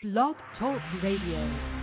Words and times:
Blog 0.00 0.36
Talk 0.60 0.80
Radio. 1.02 1.77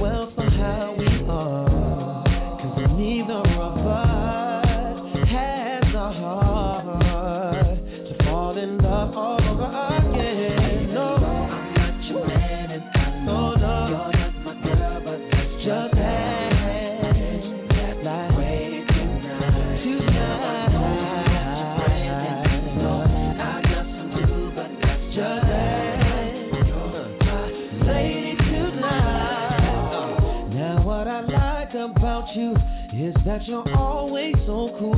wealth 0.00 0.34
for 0.34 0.50
how 0.50 0.96
we 0.98 1.13
you're 33.46 33.76
always 33.76 34.34
so 34.46 34.70
cool. 34.78 34.93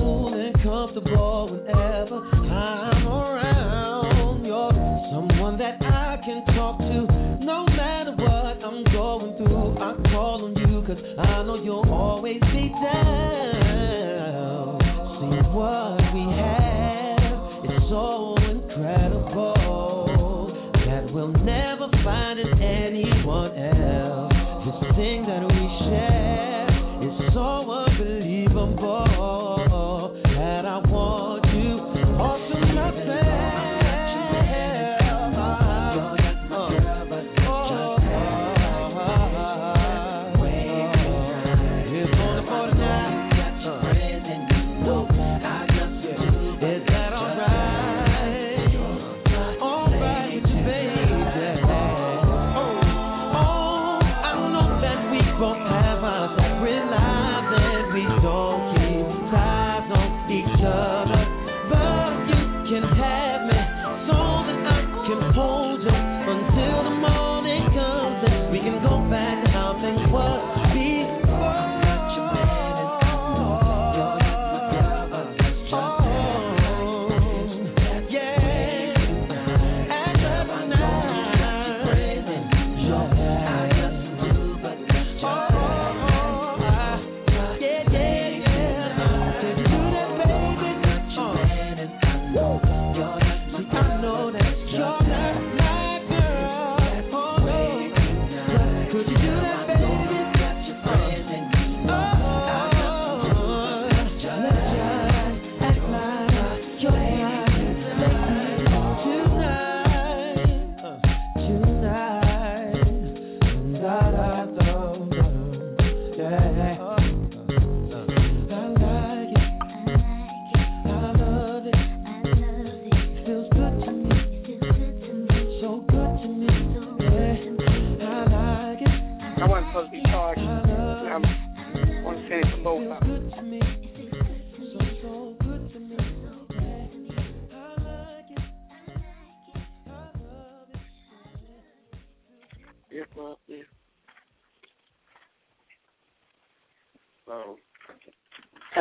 Boy. 28.75 29.06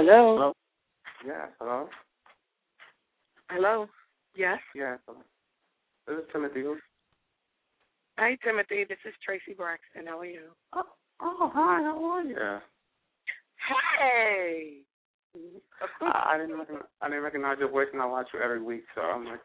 Hello. 0.05 0.35
Hello. 0.37 0.53
Yeah. 1.25 1.45
Hello. 1.59 1.89
Hello. 3.49 3.87
Yes. 4.35 4.59
Yeah. 4.75 4.97
Hello. 5.07 5.17
This 6.07 6.17
is 6.19 6.31
Timothy. 6.31 6.61
Who's- 6.61 6.81
Hi, 8.19 8.35
Timothy. 8.43 8.83
This 8.83 8.99
is 9.03 9.15
Traci 9.27 9.57
Braxton. 9.57 10.05
How 10.05 10.19
are 10.19 10.25
you? 10.25 10.51
Oh, 10.73 10.83
oh, 11.21 11.49
hi. 11.51 11.81
How 11.81 12.03
are 12.05 12.21
you? 12.21 12.35
Yeah. 12.37 12.59
Hey. 13.99 14.81
I, 16.01 16.33
I 16.33 16.37
didn't 16.37 16.59
recognize, 16.59 16.83
I 17.01 17.07
didn't 17.09 17.23
recognize 17.23 17.57
your 17.59 17.69
voice, 17.69 17.87
and 17.91 18.01
I 18.01 18.05
watch 18.05 18.27
you 18.31 18.41
every 18.41 18.61
week. 18.61 18.83
So 18.93 19.01
I'm 19.01 19.25
like, 19.25 19.39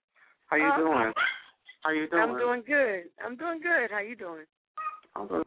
how 0.46 0.56
you 0.56 0.66
Uh, 0.70 0.76
doing? 0.76 1.12
How 1.82 1.90
you 1.90 2.06
doing? 2.08 2.22
I'm 2.22 2.38
doing 2.38 2.62
good. 2.64 3.02
I'm 3.24 3.36
doing 3.36 3.60
good. 3.60 3.90
How 3.90 3.98
you 3.98 4.14
doing? 4.14 4.44
I'm 5.16 5.26
doing. 5.26 5.44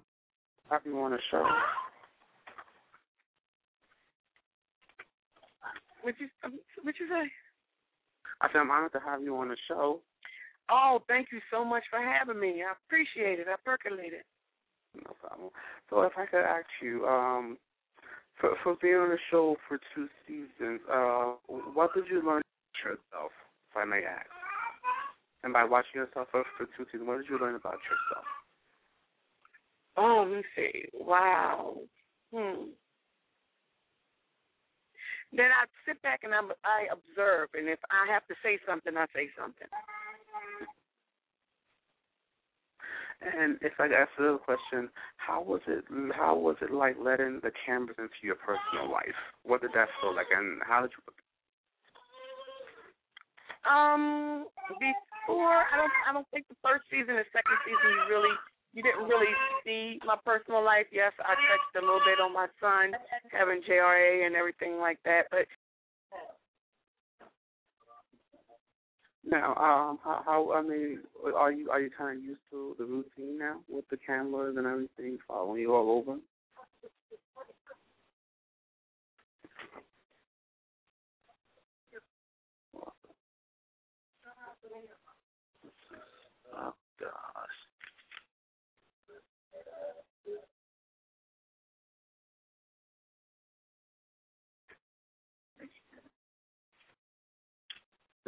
Happy 0.69 0.89
you 0.89 0.99
on 0.99 1.11
the 1.11 1.19
show. 1.31 1.47
What 6.01 6.15
you 6.19 6.27
What 6.83 6.95
you 6.99 7.07
say? 7.07 7.29
I 8.41 8.47
said 8.47 8.59
I'm 8.59 8.71
honored 8.71 8.93
to 8.93 8.99
have 8.99 9.21
you 9.21 9.35
on 9.37 9.49
the 9.49 9.57
show. 9.67 10.01
Oh, 10.71 11.01
thank 11.07 11.27
you 11.31 11.39
so 11.51 11.65
much 11.65 11.83
for 11.89 11.99
having 11.99 12.39
me. 12.39 12.63
I 12.63 12.73
appreciate 12.85 13.39
it. 13.39 13.47
I 13.49 13.55
percolate 13.65 14.13
it. 14.13 14.25
No 14.95 15.13
problem. 15.19 15.49
So 15.89 16.01
if 16.01 16.13
I 16.17 16.25
could 16.25 16.45
ask 16.45 16.67
you, 16.81 17.05
um, 17.05 17.57
for 18.39 18.55
for 18.63 18.75
being 18.81 18.95
on 18.95 19.09
the 19.09 19.17
show 19.29 19.57
for 19.67 19.79
two 19.95 20.07
seasons, 20.27 20.79
uh, 20.91 21.33
what 21.73 21.93
did 21.93 22.05
you 22.07 22.17
learn 22.17 22.41
about 22.41 22.83
yourself, 22.83 23.31
if 23.71 23.77
I 23.77 23.85
may 23.85 24.03
ask? 24.03 24.29
And 25.43 25.53
by 25.53 25.63
watching 25.63 26.01
yourself 26.01 26.27
for, 26.31 26.43
for 26.57 26.65
two 26.77 26.85
seasons, 26.91 27.07
what 27.07 27.17
did 27.17 27.29
you 27.29 27.39
learn 27.39 27.55
about 27.55 27.79
yourself? 27.87 28.25
Oh, 29.97 30.25
let 30.27 30.37
me 30.37 30.43
see. 30.55 30.85
Wow. 30.93 31.77
Hmm. 32.33 32.71
Then 35.31 35.53
I 35.53 35.69
sit 35.85 36.01
back 36.01 36.21
and 36.23 36.33
I'm, 36.33 36.49
I 36.65 36.89
observe, 36.89 37.49
and 37.53 37.69
if 37.69 37.79
I 37.91 38.11
have 38.11 38.25
to 38.27 38.35
say 38.41 38.57
something, 38.65 38.97
I 38.97 39.05
say 39.13 39.29
something. 39.37 39.69
And 43.21 43.59
if 43.61 43.73
I 43.79 43.85
ask 43.91 44.09
another 44.17 44.39
question, 44.39 44.89
how 45.17 45.43
was 45.43 45.59
it? 45.67 45.83
How 46.15 46.35
was 46.35 46.55
it 46.61 46.71
like 46.71 46.95
letting 46.97 47.41
the 47.43 47.51
cameras 47.65 47.99
into 47.99 48.23
your 48.23 48.39
personal 48.39 48.89
life? 48.89 49.19
What 49.43 49.61
did 49.61 49.71
that 49.75 49.89
feel 49.99 50.15
like, 50.15 50.31
and 50.31 50.61
how 50.63 50.81
did 50.81 50.91
you? 50.95 51.03
Um, 53.67 54.47
before 54.79 55.67
I 55.67 55.75
don't 55.75 55.91
I 56.07 56.13
don't 56.15 56.27
think 56.31 56.47
the 56.47 56.55
first 56.63 56.87
season 56.87 57.19
and 57.19 57.27
second 57.35 57.59
season 57.67 57.91
you 57.91 58.03
really 58.07 58.31
you 58.73 58.83
didn't 58.83 59.07
really 59.07 59.33
see 59.65 59.99
my 60.05 60.15
personal 60.25 60.63
life. 60.63 60.85
Yes, 60.91 61.11
I 61.19 61.33
touched 61.33 61.75
a 61.77 61.85
little 61.85 62.01
bit 62.05 62.19
on 62.19 62.33
my 62.33 62.47
son 62.61 62.93
having 63.31 63.61
JRA 63.67 64.25
and 64.25 64.35
everything 64.35 64.77
like 64.79 64.99
that, 65.05 65.23
but 65.31 65.45
Now, 69.29 69.49
um, 69.55 69.99
how, 70.03 70.23
how 70.25 70.53
I 70.53 70.61
mean, 70.63 71.01
are 71.35 71.51
you 71.51 71.69
are 71.69 71.81
you 71.81 71.91
kind 71.95 72.17
of 72.17 72.23
used 72.23 72.41
to 72.51 72.75
the 72.79 72.85
routine 72.85 73.37
now 73.37 73.59
with 73.67 73.85
the 73.89 73.97
cameras 73.97 74.55
and 74.57 74.65
everything 74.65 75.19
following 75.27 75.61
you 75.61 75.75
all 75.75 75.91
over? 75.99 76.17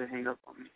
They 0.01 0.07
hang 0.07 0.27
up 0.27 0.39
on 0.47 0.55
me. 0.63 0.69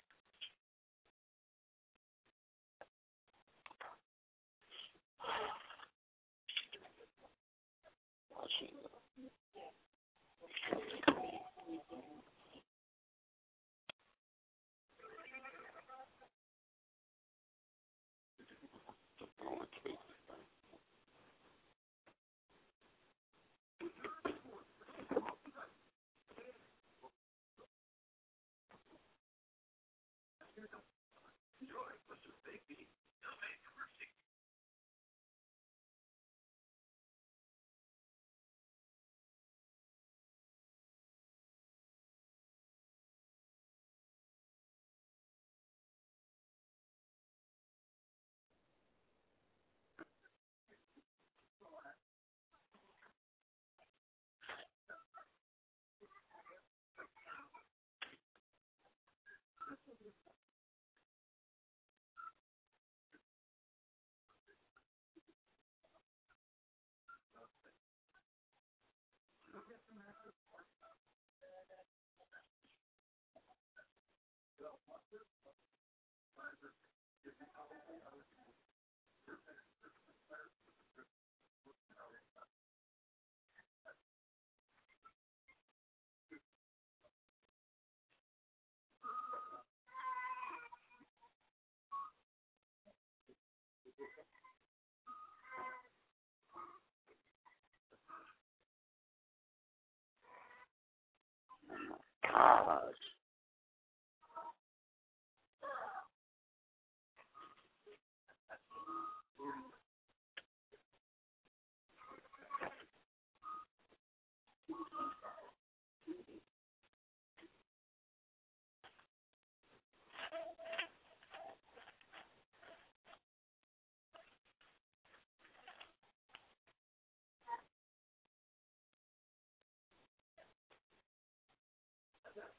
Gosh. 102.33 103.04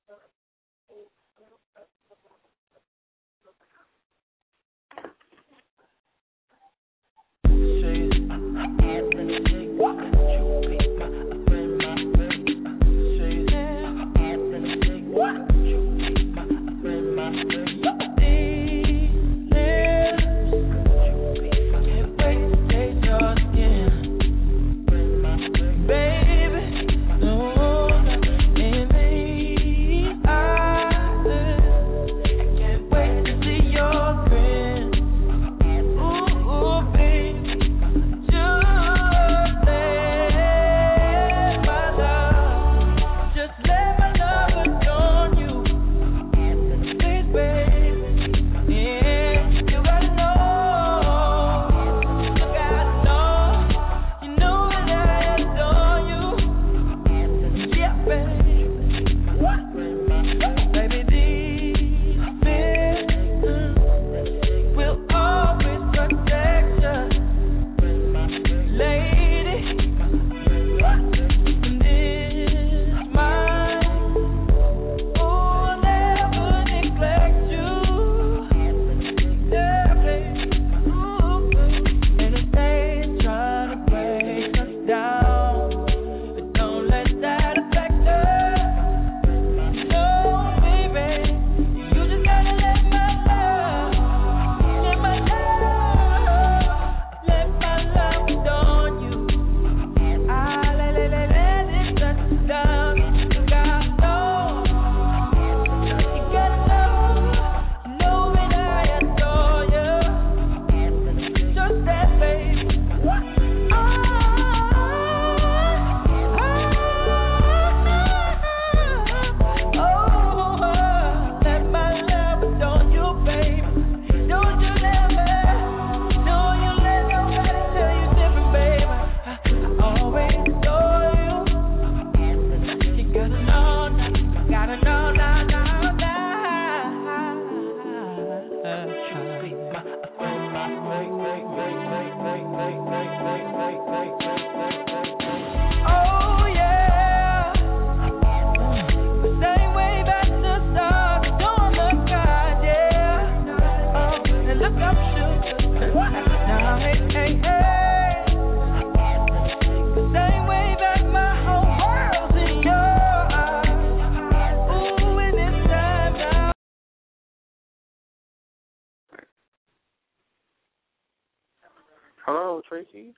Say, 0.08 0.14
I 7.50 8.66
can't 8.78 9.14
really 9.14 9.38
take 9.44 9.80
you. 9.80 10.85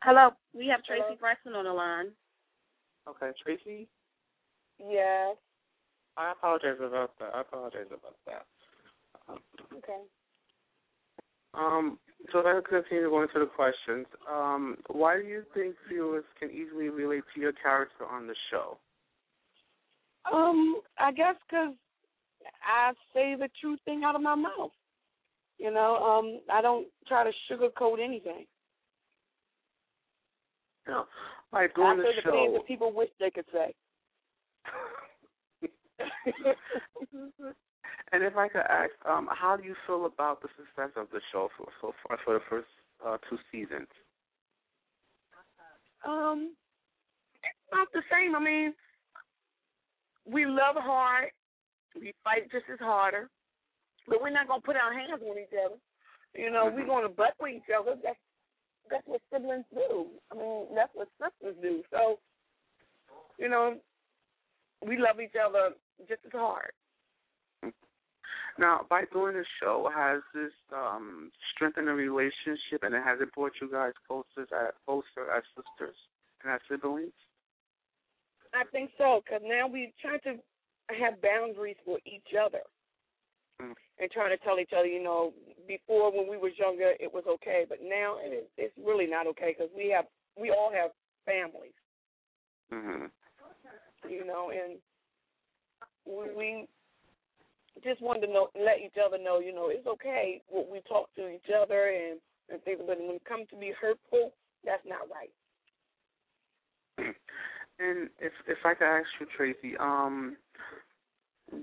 Hello, 0.02 0.31
we 0.55 0.69
have 0.69 0.81
Traci 0.81 1.19
Preston 1.19 1.55
on 1.55 1.64
the 1.64 1.73
line. 1.73 2.07
Okay, 3.09 3.31
Traci. 3.43 3.87
Yes. 4.78 5.37
I 6.17 6.33
apologize 6.33 6.78
about 6.81 7.19
that. 7.19 7.31
I 7.35 7.40
apologize 7.40 7.87
about 7.87 8.17
that. 8.26 8.47
Um, 9.28 9.38
Okay. 9.76 10.00
Um, 11.55 11.99
so 12.31 12.40
if 12.40 12.47
I 12.47 12.55
could 12.55 12.85
continue 12.85 13.09
going 13.09 13.28
to 13.33 13.40
the 13.40 13.47
questions, 13.47 14.07
um, 14.31 14.76
why 14.88 15.17
do 15.17 15.26
you 15.26 15.45
think 15.55 15.75
viewers 15.88 16.25
can 16.38 16.50
easily 16.50 16.88
relate 16.88 17.25
to 17.35 17.40
your 17.40 17.52
character 17.52 18.07
on 18.07 18.26
the 18.26 18.35
show? 18.50 18.78
Um, 20.31 20.81
I 20.99 21.11
guess 21.12 21.35
because 21.49 21.75
I 22.62 22.93
say 23.14 23.35
the 23.35 23.49
true 23.61 23.76
thing 23.85 24.02
out 24.05 24.14
of 24.14 24.23
my 24.23 24.35
mouth. 24.35 24.73
You 25.59 25.73
know, 25.73 25.97
um, 25.97 26.40
I 26.52 26.61
don't 26.61 26.87
try 27.09 27.25
to 27.25 27.33
sugarcoat 27.50 28.02
anything. 28.02 28.47
Like 31.52 31.71
I 31.78 31.97
say 31.97 32.02
the 32.02 32.23
show. 32.23 32.30
things 32.30 32.52
that 32.54 32.66
people 32.66 32.92
wish 32.92 33.09
they 33.18 33.30
could 33.30 33.47
say. 33.50 33.75
and 38.12 38.23
if 38.23 38.37
I 38.37 38.49
could 38.49 38.66
ask, 38.68 38.90
um, 39.09 39.28
how 39.30 39.57
do 39.57 39.64
you 39.64 39.75
feel 39.87 40.04
about 40.04 40.42
the 40.42 40.49
success 40.59 40.90
of 40.97 41.07
the 41.11 41.21
show 41.33 41.49
for, 41.57 41.68
so 41.80 41.95
far 42.07 42.18
for 42.23 42.35
the 42.35 42.40
first 42.50 42.68
uh, 43.07 43.16
two 43.30 43.38
seasons? 43.50 43.88
Um, 46.07 46.54
it's 47.35 47.73
not 47.73 47.88
the 47.95 48.02
same. 48.12 48.37
I 48.37 48.40
mean, 48.40 48.75
we 50.30 50.45
love 50.45 50.76
hard. 50.76 51.30
We 51.99 52.12
fight 52.23 52.50
just 52.52 52.66
as 52.73 52.78
harder, 52.78 53.30
but 54.07 54.21
we're 54.21 54.30
not 54.30 54.47
gonna 54.47 54.61
put 54.61 54.76
our 54.76 54.92
hands 54.92 55.23
on 55.23 55.38
each 55.38 55.49
other. 55.64 55.76
You 56.35 56.50
know, 56.50 56.71
we're 56.73 56.87
gonna 56.87 57.09
butt 57.09 57.35
with 57.40 57.54
each 57.57 57.73
other. 57.76 57.97
That's 58.04 58.18
that's 58.90 59.07
what 59.07 59.21
siblings 59.33 59.64
do. 59.73 60.07
I 60.33 60.35
mean, 60.35 60.66
that's 60.75 60.92
what 60.95 61.09
sisters 61.21 61.57
do. 61.62 61.83
So, 61.90 62.18
you 63.38 63.49
know, 63.49 63.76
we 64.87 64.99
love 64.99 65.21
each 65.21 65.35
other 65.38 65.71
just 66.09 66.21
as 66.26 66.33
hard. 66.33 66.73
Now, 68.59 68.80
by 68.90 69.04
doing 69.12 69.35
the 69.35 69.45
show, 69.62 69.88
has 69.95 70.21
this 70.35 70.52
um, 70.75 71.30
strengthened 71.54 71.87
the 71.87 71.92
relationship, 71.92 72.83
and 72.83 72.95
it 72.95 73.02
has 73.04 73.21
it 73.21 73.33
brought 73.33 73.52
you 73.61 73.71
guys 73.71 73.92
closer 74.07 74.42
as 74.42 74.75
closer 74.85 75.30
as 75.30 75.45
sisters 75.54 75.97
and 76.42 76.52
as 76.52 76.61
siblings? 76.68 77.12
I 78.52 78.64
think 78.73 78.90
so, 78.99 79.23
because 79.25 79.42
now 79.45 79.68
we 79.68 79.92
try 80.02 80.18
to 80.18 80.40
have 80.99 81.23
boundaries 81.23 81.76
for 81.85 81.99
each 82.04 82.35
other 82.35 82.62
Mm. 83.61 83.75
and 83.99 84.11
trying 84.11 84.31
to 84.31 84.45
tell 84.45 84.61
each 84.61 84.71
other, 84.77 84.87
you 84.87 85.03
know, 85.03 85.33
before 85.67 86.12
when 86.12 86.31
we 86.31 86.37
was 86.37 86.53
younger 86.59 86.93
it 87.00 87.12
was 87.12 87.25
okay, 87.27 87.67
but 87.69 87.79
now 87.83 88.17
it 88.23 88.31
is, 88.33 88.45
it's 88.57 88.75
really 88.79 89.07
not 89.07 89.27
okay 89.27 89.55
because 89.57 89.71
we 89.77 89.91
have 89.91 90.05
we 90.41 90.50
all 90.50 90.71
have 90.73 90.91
families, 91.27 91.75
hmm 92.71 93.07
you 94.09 94.25
know, 94.25 94.50
and 94.50 94.79
we, 96.07 96.37
we 96.37 96.69
just 97.83 98.00
wanted 98.00 98.27
to 98.27 98.33
know, 98.33 98.49
let 98.55 98.79
each 98.79 98.95
other 99.05 99.19
know, 99.19 99.41
you 99.41 99.53
know, 99.53 99.69
it's 99.69 99.87
okay 99.87 100.41
what 100.49 100.71
we 100.71 100.81
talk 100.88 101.12
to 101.17 101.29
each 101.29 101.50
other 101.50 101.88
and 101.88 102.21
and 102.50 102.62
things, 102.62 102.79
but 102.87 102.99
when 102.99 103.17
it 103.17 103.25
comes 103.25 103.47
to 103.50 103.57
be 103.57 103.73
hurtful, 103.79 104.33
that's 104.65 104.87
not 104.87 105.00
right. 105.11 105.33
And 107.81 108.09
if 108.19 108.33
if 108.49 108.59
I 108.65 108.75
could 108.75 108.87
ask 108.88 109.07
you, 109.21 109.27
Traci, 109.38 109.81
um, 109.81 110.37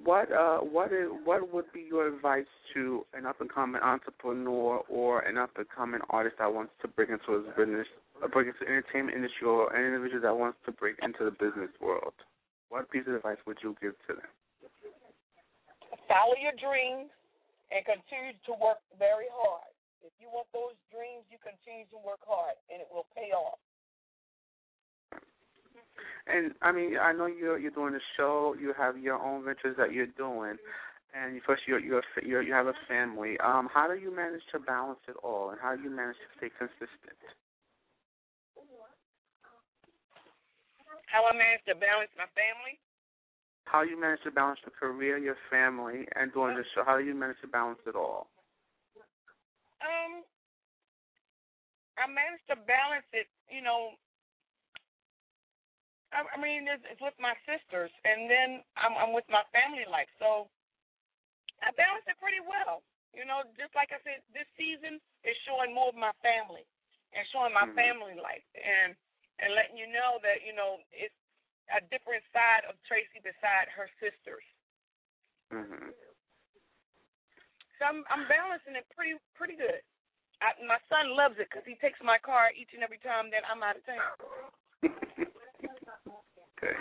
what 0.04 0.32
uh 0.32 0.58
what 0.58 0.92
is 0.92 1.10
what 1.24 1.54
would 1.54 1.72
be 1.74 1.82
your 1.88 2.08
advice 2.08 2.46
to 2.74 3.06
an 3.14 3.26
up 3.26 3.40
and 3.42 3.52
coming 3.52 3.82
entrepreneur 3.82 4.82
or 4.90 5.20
an 5.22 5.38
up 5.38 5.52
and 5.58 5.66
coming 5.76 6.02
artist 6.10 6.36
that 6.40 6.54
wants 6.54 6.72
to 6.82 6.88
break 6.88 7.10
into 7.10 7.40
his 7.40 7.46
business, 7.56 7.88
uh, 8.24 8.28
break 8.28 8.48
into 8.48 8.60
the 8.62 8.68
entertainment 8.68 9.16
industry, 9.16 9.48
or 9.48 9.74
an 9.76 9.86
individual 9.86 10.22
that 10.22 10.36
wants 10.36 10.58
to 10.66 10.72
break 10.72 10.96
into 11.04 11.24
the 11.26 11.32
business 11.32 11.70
world? 11.80 12.14
What 12.70 12.90
piece 12.90 13.04
of 13.08 13.14
advice 13.14 13.38
would 13.46 13.58
you 13.62 13.76
give 13.82 13.94
to 14.08 14.14
them? 14.14 14.30
follow 16.08 16.38
your 16.38 16.56
dreams 16.58 17.10
and 17.74 17.82
continue 17.86 18.38
to 18.46 18.54
work 18.62 18.82
very 18.98 19.30
hard. 19.34 19.70
If 20.06 20.14
you 20.22 20.30
want 20.30 20.46
those 20.54 20.78
dreams, 20.94 21.26
you 21.34 21.42
continue 21.42 21.90
to 21.90 22.00
work 22.06 22.22
hard, 22.22 22.54
and 22.70 22.78
it 22.78 22.90
will 22.94 23.10
pay 23.18 23.34
off. 23.34 23.58
And 26.28 26.54
I 26.62 26.72
mean, 26.72 26.98
I 26.98 27.14
know 27.14 27.28
you're 27.28 27.58
you're 27.58 27.72
doing 27.72 27.96
a 27.96 28.04
show. 28.18 28.56
You 28.60 28.74
have 28.78 28.98
your 28.98 29.22
own 29.22 29.44
ventures 29.44 29.76
that 29.78 29.94
you're 29.94 30.08
doing, 30.08 30.58
and 31.14 31.42
first 31.46 31.64
you're 31.68 31.80
you're, 31.80 32.04
you're 32.24 32.42
you 32.42 32.54
have 32.54 32.68
a 32.68 32.74
family. 32.88 33.38
Um, 33.40 33.70
how 33.74 33.88
do 33.88 33.96
you 33.96 34.16
manage 34.16 34.42
to 34.52 34.60
balance 34.60 35.00
it 35.08 35.16
all, 35.24 35.52
and 35.52 35.60
how 35.62 35.76
do 35.76 35.84
you 35.84 35.90
manage 35.90 36.18
to 36.18 36.30
stay 36.38 36.50
consistent? 36.58 37.20
How 41.08 41.24
I 41.30 41.34
manage 41.34 41.64
to 41.70 41.76
balance 41.76 42.12
my 42.18 42.28
family? 42.36 42.76
How 43.66 43.82
you 43.82 44.00
manage 44.00 44.22
to 44.24 44.32
balance 44.32 44.60
your 44.66 44.76
career, 44.76 45.18
your 45.18 45.38
family, 45.50 46.06
and 46.16 46.34
doing 46.34 46.56
the 46.56 46.64
show? 46.74 46.84
How 46.86 46.98
do 46.98 47.04
you 47.04 47.16
manage 47.16 47.40
to 47.42 47.48
balance 47.48 47.80
it 47.88 47.96
all? 47.96 48.28
Um, 49.82 50.22
I 51.98 52.06
manage 52.08 52.44
to 52.50 52.56
balance 52.68 53.08
it. 53.14 53.28
You 53.50 53.64
know, 53.64 53.96
I, 56.16 56.24
I 56.32 56.38
mean, 56.40 56.66
it's, 56.72 56.84
it's 56.88 57.04
with 57.04 57.18
my 57.20 57.36
sisters, 57.44 57.92
and 58.08 58.32
then 58.32 58.64
I'm, 58.80 58.96
I'm 58.96 59.12
with 59.12 59.28
my 59.28 59.44
family 59.52 59.84
life. 59.92 60.10
So 60.18 60.48
I 61.62 61.72
balance 61.76 62.08
it 62.08 62.18
pretty 62.24 62.40
well. 62.42 62.82
You 63.12 63.28
know, 63.28 63.44
just 63.56 63.76
like 63.76 63.92
I 63.96 64.00
said, 64.04 64.24
this 64.36 64.48
season 64.60 65.00
is 65.24 65.36
showing 65.48 65.72
more 65.76 65.92
of 65.92 66.00
my 66.00 66.12
family 66.24 66.64
and 67.16 67.24
showing 67.32 67.56
my 67.56 67.68
Mhm. 67.68 67.76
family 67.76 68.16
life, 68.20 68.44
and 68.56 68.96
and 69.40 69.52
letting 69.56 69.76
you 69.80 69.88
know 69.92 70.20
that 70.24 70.44
you 70.48 70.56
know 70.56 70.80
it's 70.92 71.16
a 71.72 71.82
different 71.92 72.24
side 72.36 72.64
of 72.68 72.76
Traci 72.88 73.20
beside 73.24 73.68
her 73.72 73.88
sisters. 74.00 74.44
hmm 75.52 75.92
So 77.80 77.86
I'm 77.88 78.04
I'm 78.12 78.28
balancing 78.28 78.76
it 78.76 78.88
pretty 78.96 79.16
pretty 79.36 79.56
good. 79.56 79.82
I, 80.44 80.52
my 80.68 80.80
son 80.92 81.16
loves 81.16 81.40
it 81.40 81.48
because 81.50 81.64
he 81.66 81.76
takes 81.80 82.00
my 82.04 82.20
car 82.20 82.52
each 82.56 82.72
and 82.76 82.84
every 82.84 83.00
time 83.00 83.32
that 83.32 83.48
I'm 83.48 83.64
out 83.64 83.78
of 83.80 83.86
town. 83.88 84.16
okay. 86.66 86.78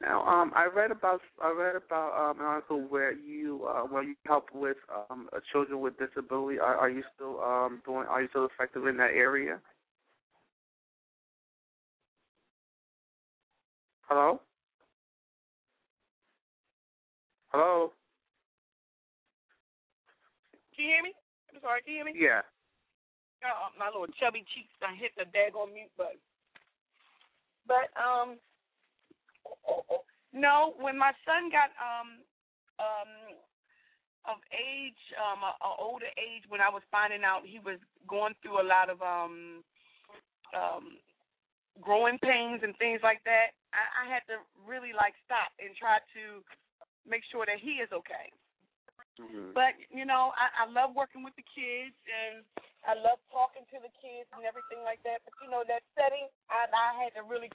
Now, 0.00 0.22
um, 0.24 0.52
I 0.54 0.66
read 0.66 0.90
about 0.90 1.20
I 1.42 1.50
read 1.52 1.76
about 1.76 2.12
um, 2.30 2.40
an 2.40 2.46
article 2.46 2.80
where 2.88 3.12
you 3.12 3.66
uh, 3.68 3.82
where 3.82 4.02
you 4.02 4.14
help 4.26 4.48
with 4.52 4.76
um, 5.10 5.28
children 5.52 5.80
with 5.80 5.94
disability. 5.98 6.58
Are, 6.58 6.76
are 6.76 6.90
you 6.90 7.02
still 7.14 7.40
um, 7.40 7.80
doing? 7.86 8.06
Are 8.08 8.22
you 8.22 8.28
still 8.28 8.46
effective 8.46 8.86
in 8.86 8.96
that 8.98 9.10
area? 9.10 9.60
Hello. 14.08 14.40
Hello. 17.48 17.92
Can 20.76 20.84
you 20.84 20.90
hear 20.90 21.02
me? 21.02 21.12
I'm 21.54 21.60
sorry. 21.62 21.82
Can 21.82 21.92
you 21.94 21.98
hear 21.98 22.04
me? 22.04 22.14
Yeah. 22.18 22.42
Uh, 23.44 23.70
my 23.78 23.86
little 23.86 24.08
chubby 24.18 24.44
cheeks 24.54 24.72
I 24.82 24.96
hit 24.96 25.12
the 25.16 25.24
daggone 25.30 25.72
mute 25.72 25.92
button. 25.96 26.18
But 27.66 27.88
um, 27.96 28.36
no, 30.32 30.74
when 30.80 30.98
my 30.98 31.12
son 31.24 31.50
got 31.50 31.70
um 31.78 32.22
um 32.78 33.12
of 34.24 34.40
age, 34.56 35.00
um, 35.20 35.44
a, 35.44 35.52
a 35.60 35.70
older 35.78 36.08
age, 36.16 36.48
when 36.48 36.60
I 36.60 36.72
was 36.72 36.82
finding 36.90 37.24
out 37.24 37.44
he 37.44 37.60
was 37.60 37.76
going 38.08 38.32
through 38.40 38.60
a 38.60 38.66
lot 38.66 38.88
of 38.88 39.00
um 39.02 39.62
um 40.56 40.98
growing 41.80 42.18
pains 42.22 42.62
and 42.62 42.76
things 42.78 43.00
like 43.02 43.22
that, 43.24 43.54
I, 43.74 44.04
I 44.06 44.12
had 44.12 44.22
to 44.30 44.38
really 44.66 44.94
like 44.94 45.14
stop 45.26 45.50
and 45.58 45.74
try 45.76 45.98
to 46.14 46.42
make 47.06 47.22
sure 47.30 47.44
that 47.46 47.60
he 47.60 47.82
is 47.82 47.90
okay. 47.92 48.30
hmm 49.18 49.52
But 49.54 49.76
you 49.90 50.04
know, 50.06 50.32
I, 50.34 50.64
I 50.64 50.70
love 50.70 50.94
working 50.96 51.22
with 51.22 51.34
the 51.38 51.46
kids, 51.46 51.94
and 52.08 52.42
I 52.86 52.94
love 52.98 53.18
talking 53.30 53.64
to 53.70 53.78
the 53.78 53.92
kids 54.02 54.28
and 54.34 54.42
everything 54.46 54.82
like 54.82 55.02
that. 55.06 55.22
But 55.22 55.34
you 55.42 55.48
know, 55.50 55.62
that 55.66 55.82
setting, 55.94 56.26
I, 56.50 56.66
I 56.70 56.88
had 56.98 57.14
to 57.18 57.22
really 57.26 57.50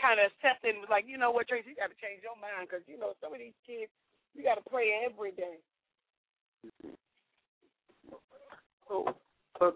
kind 0.00 0.18
of 0.18 0.32
assess 0.34 0.58
it 0.62 0.74
and 0.74 0.82
was 0.82 0.90
like, 0.90 1.04
you 1.06 1.18
know 1.18 1.30
what, 1.30 1.48
Traci, 1.48 1.70
you 1.70 1.78
got 1.78 1.94
to 1.94 1.98
change 2.02 2.22
your 2.22 2.36
mind 2.38 2.68
because 2.68 2.84
you 2.86 2.98
know 2.98 3.14
some 3.22 3.32
of 3.32 3.38
these 3.38 3.56
kids, 3.62 3.90
you 4.34 4.42
got 4.42 4.58
to 4.58 4.66
pray 4.68 5.06
every 5.06 5.32
day. 5.32 5.62
So, 8.88 9.06
so 9.58 9.74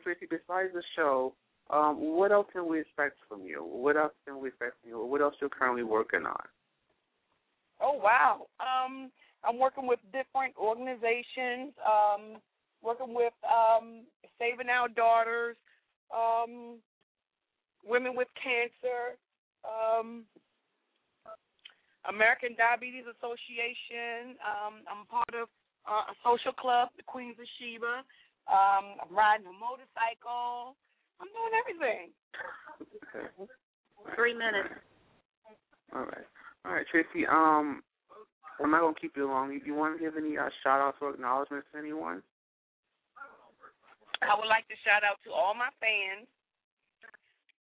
Traci, 0.00 0.28
besides 0.28 0.72
the 0.72 0.82
show, 0.96 1.34
um, 1.70 1.96
what 2.00 2.32
else 2.32 2.48
can 2.52 2.66
we 2.66 2.80
expect 2.80 3.16
from 3.28 3.42
you? 3.44 3.62
What 3.62 3.96
else 3.96 4.12
can 4.26 4.40
we 4.40 4.48
expect 4.48 4.80
from 4.80 4.90
you? 4.90 5.04
What 5.04 5.20
else 5.20 5.34
you're 5.40 5.50
currently 5.50 5.84
working 5.84 6.26
on? 6.26 6.44
Oh 7.80 7.94
wow. 7.96 8.46
Um, 8.60 9.10
I'm 9.44 9.58
working 9.58 9.86
with 9.86 10.00
different 10.12 10.54
organizations. 10.58 11.72
Um, 11.80 12.40
working 12.82 13.14
with 13.14 13.32
um, 13.44 14.04
Saving 14.38 14.68
Our 14.68 14.88
Daughters, 14.88 15.56
um, 16.14 16.78
Women 17.84 18.16
with 18.16 18.28
Cancer, 18.42 19.16
um, 19.64 20.24
American 22.08 22.56
Diabetes 22.56 23.04
Association. 23.04 24.36
Um, 24.40 24.84
I'm 24.88 25.04
part 25.06 25.34
of 25.36 25.48
uh, 25.84 26.12
a 26.12 26.14
social 26.24 26.52
club, 26.52 26.90
the 26.96 27.04
Queens 27.04 27.36
of 27.36 27.48
Sheba. 27.60 28.04
Um, 28.48 28.98
I'm 29.04 29.12
riding 29.12 29.46
a 29.46 29.56
motorcycle. 29.56 30.76
I'm 31.20 31.28
doing 31.28 31.54
everything. 31.60 32.04
Okay. 33.12 33.28
Three 34.16 34.32
minutes. 34.32 34.72
All 35.92 36.08
right. 36.08 36.26
All 36.64 36.72
right, 36.72 36.86
Traci. 36.88 37.28
Um, 37.28 37.82
I'm 38.62 38.70
not 38.70 38.80
gonna 38.80 38.96
keep 39.00 39.16
you 39.16 39.26
long. 39.26 39.52
You, 39.52 39.60
you 39.64 39.74
want 39.74 39.96
to 39.96 40.00
give 40.00 40.16
any 40.16 40.36
uh, 40.36 40.48
shout 40.62 40.80
outs 40.80 40.98
or 41.00 41.12
acknowledgments 41.12 41.68
to 41.72 41.78
anyone? 41.78 42.22
I 44.20 44.36
would 44.36 44.48
like 44.48 44.68
to 44.68 44.76
shout 44.84 45.00
out 45.00 45.16
to 45.24 45.32
all 45.32 45.56
my 45.56 45.72
fans 45.80 46.28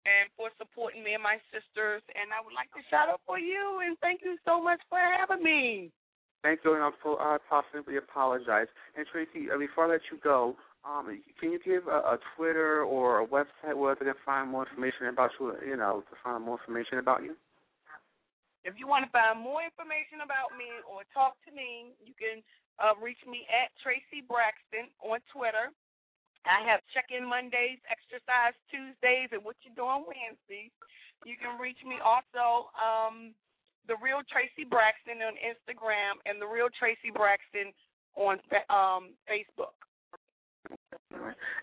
and 0.07 0.31
for 0.37 0.51
supporting 0.59 1.03
me 1.03 1.15
and 1.15 1.23
my 1.23 1.39
sisters. 1.51 2.03
And 2.15 2.31
I 2.31 2.43
would 2.45 2.55
like 2.55 2.71
to 2.75 2.83
shout 2.91 3.09
out 3.09 3.23
for 3.27 3.39
you 3.39 3.83
and 3.83 3.99
thank 3.99 4.23
you 4.23 4.37
so 4.45 4.63
much 4.63 4.81
for 4.89 4.99
having 4.99 5.43
me. 5.43 5.91
Thank 6.43 6.63
you, 6.63 6.75
and 6.75 6.83
I'll, 6.83 6.95
uh, 7.19 7.39
I'll 7.51 7.99
apologize. 7.99 8.71
And 8.95 9.03
Traci, 9.11 9.51
uh, 9.51 9.59
before 9.59 9.91
I 9.91 9.99
let 9.99 10.07
you 10.11 10.19
go, 10.23 10.55
um, 10.87 11.11
can 11.41 11.51
you 11.51 11.59
give 11.59 11.91
a, 11.91 12.15
a 12.15 12.19
Twitter 12.37 12.83
or 12.87 13.21
a 13.21 13.27
website 13.27 13.75
where 13.75 13.99
they 13.99 14.07
can 14.07 14.15
find 14.25 14.49
more 14.49 14.63
information 14.63 15.11
about 15.11 15.35
you? 15.41 15.53
You 15.67 15.77
know, 15.77 16.05
to 16.07 16.15
find 16.23 16.45
more 16.45 16.59
information 16.63 16.99
about 16.99 17.27
you. 17.27 17.35
If 18.63 18.79
you 18.79 18.87
want 18.87 19.05
to 19.05 19.11
find 19.11 19.41
more 19.41 19.67
information 19.67 20.23
about 20.23 20.55
me 20.55 20.71
or 20.87 21.03
talk 21.11 21.35
to 21.47 21.51
me, 21.51 21.99
you 21.99 22.15
can 22.15 22.43
uh, 22.79 22.95
reach 23.03 23.19
me 23.27 23.43
at 23.51 23.75
Traci 23.83 24.23
Braxton 24.23 24.87
on 25.03 25.19
Twitter. 25.35 25.75
I 26.47 26.65
have 26.71 26.81
check-in 26.95 27.27
Mondays, 27.27 27.83
exercise 27.91 28.57
Tuesdays, 28.71 29.33
and 29.33 29.45
what 29.45 29.57
you 29.67 29.75
doing 29.75 30.07
Wednesdays. 30.07 30.73
You 31.27 31.35
can 31.35 31.59
reach 31.59 31.83
me 31.83 31.99
also, 31.99 32.71
um, 32.79 33.35
the 33.89 33.97
real 33.99 34.23
Traci 34.29 34.69
Braxton 34.69 35.25
on 35.25 35.35
Instagram 35.41 36.21
and 36.29 36.41
the 36.41 36.47
real 36.47 36.69
Traci 36.69 37.13
Braxton 37.13 37.73
on 38.15 38.39
um, 38.71 39.17
Facebook. 39.27 39.75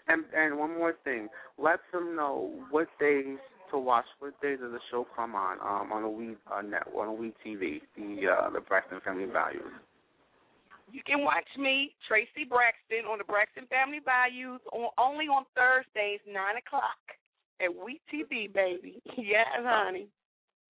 And 0.07 0.23
and 0.35 0.57
one 0.57 0.77
more 0.77 0.95
thing, 1.03 1.29
let 1.57 1.79
them 1.93 2.15
know 2.15 2.51
what 2.69 2.87
days 2.99 3.37
to 3.71 3.77
watch. 3.77 4.05
What 4.19 4.39
days 4.41 4.59
does 4.61 4.71
the 4.71 4.79
show 4.91 5.05
come 5.15 5.35
on? 5.35 5.59
Um, 5.59 5.91
on 5.91 6.01
the 6.03 6.09
We 6.09 6.35
uh, 6.51 6.61
network, 6.61 6.95
on 6.95 7.07
the 7.07 7.13
We 7.13 7.33
TV, 7.45 7.81
the 7.95 8.27
uh, 8.29 8.49
the 8.51 8.61
Braxton 8.61 8.99
Family 9.03 9.25
Values. 9.25 9.63
You 10.95 11.03
can 11.03 11.27
watch 11.27 11.51
me, 11.59 11.91
Traci 12.07 12.47
Braxton, 12.47 13.03
on 13.03 13.19
the 13.19 13.27
Braxton 13.27 13.67
Family 13.67 13.99
Values, 13.99 14.63
on, 14.71 14.87
only 14.95 15.27
on 15.27 15.43
Thursdays, 15.51 16.23
nine 16.23 16.55
o'clock 16.55 17.03
at 17.59 17.67
We 17.67 17.99
TV, 18.07 18.47
baby. 18.47 19.03
yes, 19.19 19.59
honey. 19.59 20.07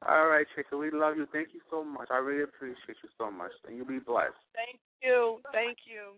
All 0.02 0.26
right, 0.26 0.50
Traci, 0.50 0.74
we 0.82 0.90
love 0.90 1.14
you. 1.14 1.30
Thank 1.30 1.54
you 1.54 1.62
so 1.70 1.86
much. 1.86 2.10
I 2.10 2.18
really 2.18 2.42
appreciate 2.42 2.98
you 3.06 3.10
so 3.22 3.30
much, 3.30 3.54
and 3.70 3.78
you'll 3.78 3.86
be 3.86 4.02
blessed. 4.02 4.34
Thank 4.58 4.82
you. 5.06 5.38
Thank 5.54 5.86
you. 5.86 6.18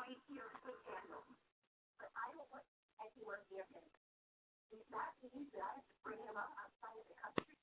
right 0.00 0.20
here 0.32 0.48
in 0.48 0.60
the 0.64 0.74
candle. 0.88 1.24
But 2.00 2.10
I 2.16 2.26
don't 2.32 2.48
want 2.52 2.66
anyone 3.04 3.42
near 3.52 3.66
him. 3.68 3.86
If 4.72 4.82
that 4.94 5.12
means 5.22 5.50
that 5.54 5.62
I 5.64 5.70
have 5.78 5.86
to 5.86 5.96
bring 6.02 6.20
him 6.24 6.36
up 6.36 6.50
outside 6.58 6.96
of 6.98 7.06
the 7.08 7.18
country, 7.20 7.56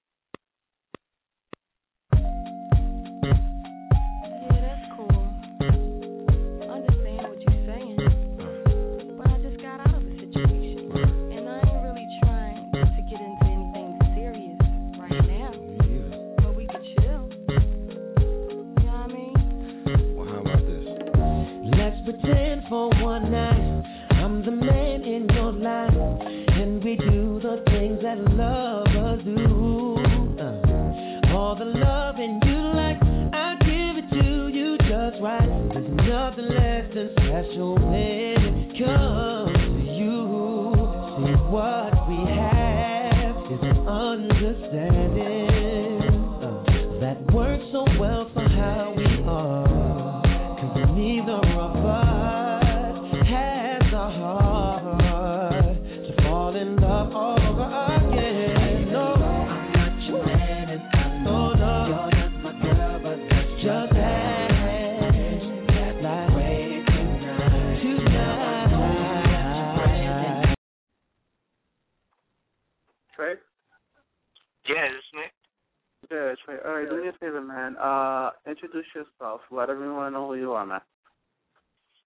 introduce 78.57 78.87
yourself. 78.95 79.41
Let 79.51 79.69
everyone 79.69 80.13
know 80.13 80.27
who 80.27 80.35
you 80.35 80.53
are, 80.53 80.65
man. 80.65 80.81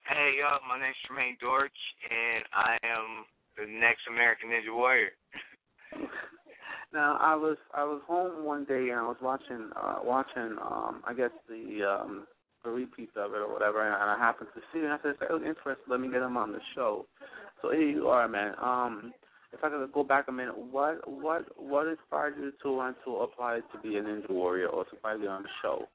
Hey, 0.07 0.35
yo, 0.39 0.59
my 0.67 0.79
name's 0.79 0.95
Tremayne 1.07 1.39
Dortch, 1.39 1.71
and 2.09 2.43
I 2.53 2.75
am 2.83 3.23
the 3.55 3.71
next 3.79 4.01
American 4.09 4.49
Ninja 4.49 4.75
Warrior. 4.75 5.11
Now 6.93 7.15
I 7.21 7.35
was 7.35 7.55
I 7.73 7.85
was 7.85 8.01
home 8.05 8.43
one 8.43 8.65
day 8.65 8.89
and 8.89 8.99
I 8.99 9.03
was 9.03 9.15
watching 9.21 9.69
uh 9.81 9.99
watching 10.03 10.57
um 10.61 11.01
I 11.07 11.13
guess 11.15 11.29
the 11.47 11.87
um 11.87 12.27
the 12.65 12.69
repeat 12.69 13.11
of 13.15 13.31
it 13.31 13.37
or 13.37 13.53
whatever 13.53 13.81
and 13.81 13.95
I 13.95 14.17
happened 14.17 14.49
to 14.55 14.61
see 14.73 14.79
it 14.79 14.83
and 14.83 14.91
I 14.91 14.97
said, 15.01 15.15
was 15.29 15.41
interesting, 15.41 15.87
let 15.87 16.01
me 16.01 16.09
get 16.09 16.21
him 16.21 16.35
on 16.35 16.51
the 16.51 16.59
show. 16.75 17.05
So 17.61 17.71
here 17.71 17.87
you 17.87 18.09
are, 18.09 18.27
man. 18.27 18.55
Um 18.61 19.13
if 19.53 19.63
I 19.63 19.69
could 19.69 19.89
go 19.93 20.03
back 20.03 20.25
a 20.27 20.33
minute, 20.33 20.57
what 20.57 21.09
what 21.09 21.45
what 21.57 21.87
inspired 21.87 22.35
you 22.37 22.51
to 22.61 22.71
want 22.73 22.97
to 23.05 23.15
apply 23.19 23.61
to 23.71 23.79
be 23.81 23.95
a 23.95 24.01
ninja 24.01 24.29
warrior 24.29 24.67
or 24.67 24.83
to 24.83 24.91
finally 25.01 25.29
on 25.29 25.43
the 25.43 25.49
show? 25.61 25.87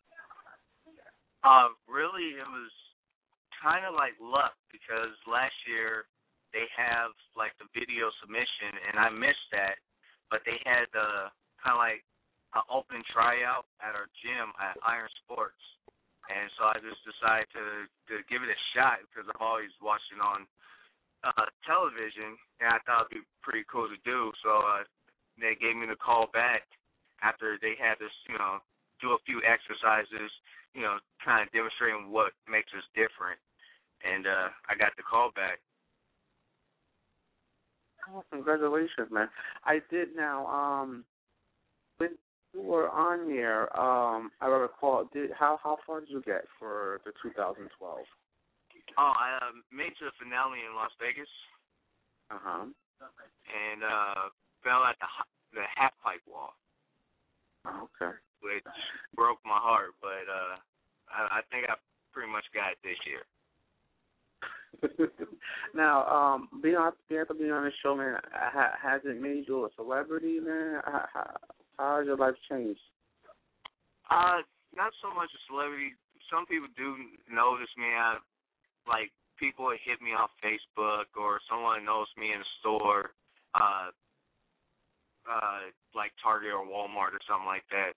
Uh, 1.46 1.70
really, 1.86 2.34
it 2.34 2.50
was 2.50 2.74
kind 3.62 3.86
of 3.86 3.94
like 3.94 4.18
luck 4.18 4.58
because 4.74 5.14
last 5.30 5.54
year 5.70 6.10
they 6.50 6.66
have 6.74 7.14
like 7.38 7.54
the 7.62 7.70
video 7.70 8.10
submission, 8.18 8.74
and 8.90 8.98
I 8.98 9.14
missed 9.14 9.46
that. 9.54 9.78
But 10.26 10.42
they 10.42 10.58
had 10.66 10.90
uh, 10.90 11.30
kind 11.62 11.78
of 11.78 11.80
like 11.86 12.02
an 12.58 12.66
open 12.66 12.98
tryout 13.14 13.70
at 13.78 13.94
our 13.94 14.10
gym 14.26 14.50
at 14.58 14.74
Iron 14.82 15.06
Sports, 15.22 15.62
and 16.26 16.50
so 16.58 16.66
I 16.66 16.82
just 16.82 16.98
decided 17.06 17.46
to 17.54 17.86
to 18.10 18.14
give 18.26 18.42
it 18.42 18.50
a 18.50 18.60
shot 18.74 19.06
because 19.06 19.30
I've 19.30 19.38
always 19.38 19.70
watched 19.78 20.10
it 20.10 20.18
on 20.18 20.50
uh, 21.22 21.46
television, 21.62 22.34
and 22.58 22.74
I 22.74 22.82
thought 22.82 23.06
it'd 23.06 23.22
be 23.22 23.26
pretty 23.46 23.62
cool 23.70 23.86
to 23.86 24.00
do. 24.02 24.34
So 24.42 24.50
uh, 24.66 24.82
they 25.38 25.54
gave 25.54 25.78
me 25.78 25.86
the 25.86 25.98
call 26.02 26.26
back 26.34 26.66
after 27.22 27.54
they 27.62 27.78
had 27.78 28.02
us, 28.02 28.16
you 28.26 28.34
know, 28.34 28.58
do 28.98 29.14
a 29.14 29.20
few 29.22 29.38
exercises, 29.46 30.30
you 30.76 30.82
know, 30.82 31.00
kind 31.24 31.40
of 31.40 31.52
demonstrating 31.52 32.12
what 32.12 32.32
makes 32.44 32.68
us 32.76 32.84
different. 32.92 33.40
And 34.04 34.26
uh, 34.28 34.48
I 34.68 34.76
got 34.76 34.92
the 34.96 35.02
call 35.02 35.32
back. 35.32 35.58
Oh, 38.12 38.22
congratulations, 38.30 39.08
man. 39.10 39.28
I 39.64 39.80
did 39.90 40.14
now, 40.14 40.46
um 40.46 41.04
when 41.96 42.10
you 42.54 42.60
were 42.60 42.90
on 42.90 43.26
there, 43.26 43.74
um 43.78 44.30
I 44.40 44.46
recall 44.46 45.08
did 45.12 45.30
how 45.32 45.58
how 45.64 45.78
far 45.86 46.00
did 46.00 46.10
you 46.10 46.22
get 46.22 46.44
for 46.58 47.00
the 47.04 47.12
two 47.22 47.32
thousand 47.32 47.68
twelve? 47.78 48.04
Oh, 48.98 49.12
I 49.18 49.38
uh, 49.42 49.52
made 49.72 49.96
to 49.98 50.04
the 50.06 50.12
finale 50.22 50.60
in 50.68 50.76
Las 50.76 50.92
Vegas 51.00 51.28
Uh 52.30 52.38
huh. 52.42 52.64
and 53.48 53.82
uh, 53.82 54.28
fell 54.62 54.84
at 54.84 54.96
the 55.00 55.08
the 55.54 55.64
half 55.74 55.92
pipe 56.04 56.20
wall, 56.28 56.52
Okay. 57.66 58.12
Which 58.42 58.64
broke 59.14 59.38
my 59.44 59.58
heart. 59.58 59.92
But 60.00 60.26
uh, 60.28 60.56
I, 61.10 61.38
I 61.38 61.40
think 61.50 61.68
I 61.68 61.74
pretty 62.12 62.32
much 62.32 62.44
got 62.54 62.72
it 62.72 62.80
this 62.82 62.98
year. 63.06 63.24
now, 65.74 66.04
um, 66.06 66.48
being 66.62 66.76
on 66.76 66.92
being 67.08 67.20
able 67.20 67.34
to 67.34 67.40
be 67.40 67.50
on 67.50 67.64
the 67.64 67.72
show, 67.82 67.96
man, 67.96 68.16
ha, 68.32 68.72
has 68.80 69.00
it 69.04 69.20
made 69.20 69.44
you 69.48 69.64
a 69.64 69.68
celebrity, 69.76 70.40
man? 70.40 70.80
How, 70.84 71.04
how, 71.12 71.30
how 71.78 71.98
has 71.98 72.06
your 72.06 72.16
life 72.16 72.36
changed? 72.50 72.80
Uh, 74.10 74.44
not 74.76 74.92
so 75.00 75.08
much 75.14 75.30
a 75.32 75.40
celebrity. 75.48 75.96
Some 76.30 76.46
people 76.46 76.68
do 76.76 76.96
notice 77.32 77.72
me. 77.78 77.88
I, 77.88 78.18
like 78.86 79.10
people 79.38 79.70
hit 79.72 80.00
me 80.00 80.12
on 80.12 80.28
Facebook 80.40 81.08
or 81.16 81.40
someone 81.48 81.84
knows 81.84 82.08
me 82.16 82.32
in 82.32 82.40
a 82.40 82.50
store, 82.60 83.12
uh, 83.54 83.92
uh, 85.26 85.60
like 85.94 86.12
Target 86.22 86.52
or 86.52 86.64
Walmart 86.64 87.16
or 87.16 87.22
something 87.26 87.48
like 87.48 87.66
that. 87.70 87.96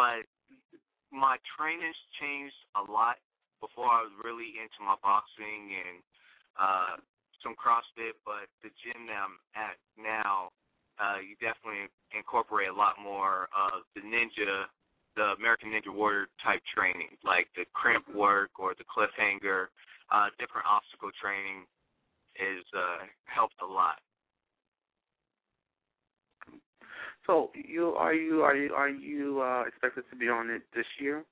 But 0.00 0.24
my 1.12 1.36
training's 1.52 2.00
changed 2.16 2.56
a 2.72 2.88
lot. 2.88 3.20
Before 3.60 3.92
I 3.92 4.00
was 4.00 4.16
really 4.24 4.56
into 4.56 4.80
my 4.80 4.96
boxing 5.04 5.76
and 5.76 6.00
uh, 6.56 6.96
some 7.44 7.52
CrossFit, 7.52 8.16
but 8.24 8.48
the 8.64 8.72
gym 8.80 9.04
that 9.12 9.20
I'm 9.20 9.36
at 9.52 9.76
now, 10.00 10.56
uh, 10.96 11.20
you 11.20 11.36
definitely 11.36 11.92
incorporate 12.16 12.72
a 12.72 12.76
lot 12.76 12.96
more 12.96 13.52
of 13.52 13.84
the 13.92 14.00
ninja 14.00 14.64
the 15.18 15.36
American 15.36 15.74
Ninja 15.74 15.92
Warrior 15.92 16.32
type 16.40 16.62
training, 16.72 17.18
like 17.20 17.50
the 17.52 17.66
crimp 17.74 18.08
work 18.14 18.56
or 18.56 18.72
the 18.78 18.86
cliffhanger, 18.88 19.68
uh, 20.08 20.30
different 20.38 20.64
obstacle 20.70 21.10
training 21.20 21.66
is 22.38 22.64
uh, 22.72 23.04
helped 23.26 23.58
a 23.60 23.66
lot. 23.66 23.98
So 27.26 27.50
you 27.54 27.94
are 27.94 28.14
you 28.14 28.42
are 28.42 28.56
you 28.56 28.72
are 28.74 28.88
you 28.88 29.40
uh, 29.42 29.64
expected 29.66 30.04
to 30.10 30.16
be 30.16 30.28
on 30.28 30.50
it 30.50 30.62
this 30.74 30.86
year? 30.98 31.24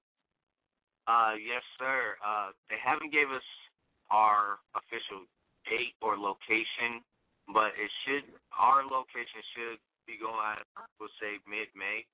Uh, 1.08 1.32
yes, 1.40 1.62
sir. 1.78 2.16
Uh, 2.20 2.50
they 2.68 2.76
haven't 2.76 3.12
gave 3.12 3.30
us 3.32 3.44
our 4.10 4.60
official 4.76 5.24
date 5.64 5.96
or 6.02 6.16
location, 6.16 7.00
but 7.52 7.72
it 7.80 7.90
should 8.04 8.24
our 8.52 8.84
location 8.84 9.40
should 9.56 9.78
be 10.06 10.20
going 10.20 10.36
at 10.36 10.64
we'll 11.00 11.12
say 11.20 11.40
mid 11.48 11.68
May 11.76 12.04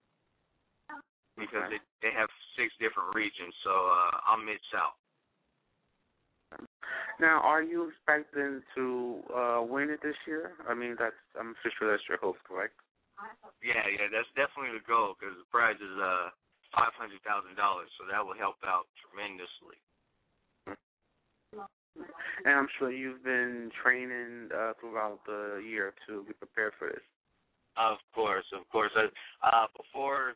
because 1.36 1.66
Okay. 1.66 1.78
they 1.78 2.08
they 2.08 2.12
have 2.14 2.30
six 2.56 2.72
different 2.78 3.14
regions. 3.14 3.54
So 3.64 3.70
uh, 3.70 4.22
I'm 4.30 4.46
mid 4.46 4.62
south. 4.70 4.94
Now, 7.20 7.40
are 7.42 7.62
you 7.62 7.90
expecting 7.90 8.62
to 8.74 9.22
uh, 9.34 9.62
win 9.62 9.90
it 9.90 10.00
this 10.02 10.16
year? 10.26 10.52
I 10.68 10.74
mean, 10.74 10.96
that's 10.98 11.14
I'm 11.38 11.54
pretty 11.62 11.74
sure 11.78 11.90
that's 11.90 12.02
your 12.08 12.18
hope, 12.18 12.36
correct? 12.46 12.74
Yeah, 13.64 13.84
yeah, 13.88 14.08
that's 14.12 14.28
definitely 14.36 14.76
the 14.76 14.84
goal 14.84 15.16
because 15.16 15.34
the 15.36 15.48
prize 15.48 15.80
is 15.80 15.96
uh 15.96 16.28
five 16.74 16.92
hundred 16.98 17.22
thousand 17.22 17.56
dollars, 17.56 17.88
so 17.96 18.04
that 18.10 18.20
will 18.20 18.36
help 18.36 18.60
out 18.66 18.90
tremendously. 19.00 19.78
And 22.44 22.54
I'm 22.54 22.68
sure 22.78 22.90
you've 22.90 23.22
been 23.22 23.70
training 23.82 24.50
uh, 24.50 24.74
throughout 24.80 25.20
the 25.24 25.62
year 25.64 25.94
to 26.06 26.24
be 26.26 26.34
prepared 26.34 26.74
for 26.78 26.88
this. 26.88 27.06
Of 27.76 27.98
course, 28.14 28.44
of 28.52 28.68
course. 28.68 28.90
Uh, 28.98 29.08
uh, 29.46 29.66
before 29.76 30.34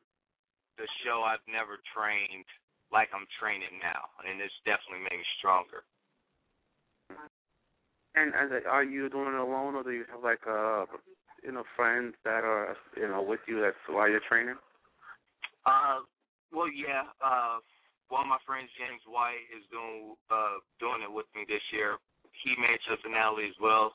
the 0.78 0.86
show, 1.04 1.26
I've 1.26 1.44
never 1.50 1.78
trained 1.94 2.46
like 2.90 3.08
I'm 3.12 3.26
training 3.36 3.82
now, 3.82 4.08
and 4.24 4.40
it's 4.40 4.54
definitely 4.64 5.04
made 5.04 5.18
me 5.18 5.26
stronger. 5.38 5.84
And 8.14 8.32
as 8.34 8.50
a, 8.50 8.66
are 8.66 8.84
you 8.84 9.10
doing 9.10 9.34
it 9.34 9.38
alone, 9.38 9.74
or 9.74 9.82
do 9.82 9.90
you 9.92 10.04
have 10.10 10.22
like 10.22 10.40
uh, 10.48 10.86
you 11.44 11.52
know, 11.52 11.64
friends 11.76 12.14
that 12.24 12.44
are 12.44 12.76
you 12.96 13.08
know 13.08 13.22
with 13.22 13.40
you 13.46 13.60
that's 13.60 13.76
while 13.88 14.08
you're 14.08 14.24
training? 14.28 14.56
Uh, 15.66 16.00
well, 16.52 16.68
yeah. 16.72 17.04
Uh, 17.24 17.58
one 18.08 18.22
of 18.22 18.32
my 18.32 18.40
friends, 18.46 18.70
James 18.78 19.02
White, 19.06 19.44
is 19.52 19.64
doing 19.70 20.16
uh 20.30 20.58
doing 20.80 21.02
it 21.04 21.12
with 21.12 21.26
me 21.36 21.44
this 21.48 21.62
year. 21.72 21.98
He 22.44 22.54
made 22.60 22.78
it 22.78 22.82
to 22.88 22.96
the 22.96 23.02
finale 23.02 23.46
as 23.48 23.56
well. 23.60 23.94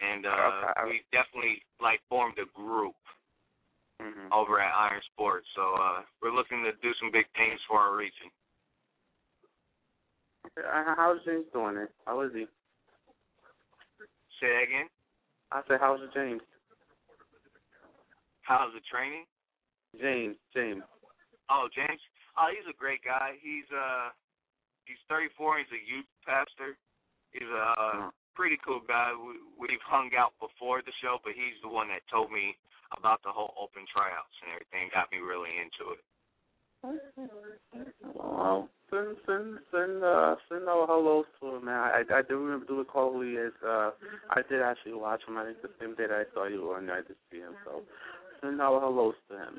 and 0.00 0.26
uh, 0.26 0.30
Okay. 0.74 0.90
we 0.90 1.02
definitely 1.12 1.62
like 1.80 2.00
formed 2.08 2.38
a 2.38 2.46
group 2.56 2.94
hmm 4.00 4.26
over 4.32 4.60
at 4.60 4.74
Iron 4.74 5.02
Sports. 5.14 5.46
So 5.54 5.62
uh, 5.78 6.02
we're 6.22 6.34
looking 6.34 6.64
to 6.64 6.72
do 6.82 6.90
some 7.00 7.12
big 7.12 7.26
things 7.36 7.60
for 7.68 7.78
our 7.78 7.94
region. 7.94 8.30
Uh, 10.58 10.94
how's 10.96 11.18
James 11.24 11.46
doing 11.52 11.76
it? 11.76 11.90
How 12.06 12.20
is 12.22 12.32
he? 12.34 12.46
Say 14.40 14.48
that 14.48 14.62
again. 14.66 14.88
I 15.52 15.62
said, 15.68 15.78
how's 15.80 16.00
James? 16.14 16.42
How's 18.44 18.72
the 18.76 18.84
training? 18.84 19.24
James, 19.96 20.36
James. 20.52 20.84
Oh, 21.48 21.68
James. 21.74 22.00
Oh, 22.36 22.48
he's 22.52 22.66
a 22.68 22.76
great 22.76 23.00
guy. 23.04 23.36
He's 23.40 23.68
uh, 23.72 24.12
he's 24.84 25.00
34. 25.08 25.64
He's 25.64 25.72
a 25.72 25.82
youth 25.84 26.08
pastor. 26.24 26.76
He's 27.32 27.48
a 27.48 27.64
uh, 27.78 27.96
Mhm. 28.08 28.12
pretty 28.34 28.58
cool 28.64 28.80
guy. 28.80 29.12
We, 29.14 29.38
we've 29.56 29.82
hung 29.86 30.10
out 30.18 30.34
before 30.40 30.82
the 30.82 30.92
show, 31.00 31.18
but 31.24 31.32
he's 31.34 31.56
the 31.62 31.68
one 31.68 31.88
that 31.88 32.02
told 32.10 32.30
me 32.32 32.56
about 32.96 33.22
the 33.22 33.30
whole 33.32 33.54
open 33.58 33.86
tryouts 33.92 34.34
and 34.42 34.52
everything. 34.52 34.90
Got 34.92 35.10
me 35.12 35.18
really 35.18 35.50
into 35.56 35.94
it. 35.96 36.02
Well, 38.14 38.68
send 38.90 39.16
send 39.26 39.58
send 39.72 40.04
uh 40.04 40.36
send 40.48 40.68
our 40.68 40.86
hellos 40.86 41.24
to 41.40 41.56
him, 41.56 41.64
man. 41.64 41.74
I 41.80 42.02
I 42.12 42.22
do 42.22 42.38
remember 42.38 42.66
do 42.66 42.78
recall 42.78 43.12
who 43.12 43.22
he 43.22 43.34
is. 43.36 43.52
Uh, 43.64 43.90
I 44.30 44.42
did 44.48 44.60
actually 44.60 44.92
watch 44.94 45.22
him. 45.26 45.38
I 45.38 45.44
think 45.46 45.62
the 45.62 45.70
same 45.80 45.94
day 45.94 46.06
that 46.08 46.26
I 46.28 46.34
saw 46.34 46.46
you 46.46 46.72
on 46.72 46.90
I 46.90 46.96
did 47.00 47.16
see 47.30 47.38
him. 47.38 47.54
So 47.64 47.82
send 48.44 48.60
our 48.60 48.80
hellos 48.80 49.14
to 49.30 49.34
him. 49.36 49.54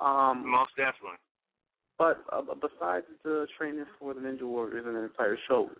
Um, 0.00 0.50
Most 0.50 0.74
definitely. 0.76 1.18
but 1.98 2.24
uh, 2.32 2.42
besides 2.60 3.06
the 3.24 3.46
training 3.56 3.86
for 3.98 4.12
the 4.14 4.20
Ninja 4.20 4.42
Warriors 4.42 4.84
and 4.86 4.96
the 4.96 5.04
entire 5.04 5.38
show, 5.48 5.70